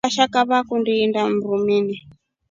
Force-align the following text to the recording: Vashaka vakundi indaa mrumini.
Vashaka 0.05 0.37
vakundi 0.49 0.91
indaa 1.03 1.29
mrumini. 1.35 1.95